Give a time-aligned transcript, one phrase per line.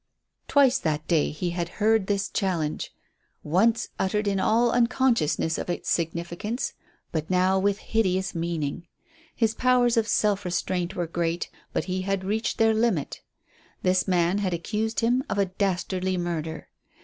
[0.47, 2.91] Twice that day he had heard this challenge.
[3.43, 6.73] Once uttered in all unconsciousness of its significance,
[7.11, 8.87] but now with hideous meaning.
[9.35, 13.21] His powers of self restraint were great, but he had reached their limit.
[13.83, 16.69] This man had accused him of a dastardly murder.